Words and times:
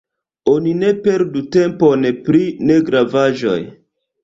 Oni 0.53 0.71
ne 0.83 0.89
perdu 1.03 1.43
tempon 1.57 2.09
pri 2.31 2.43
negravaĵoj. 2.73 3.57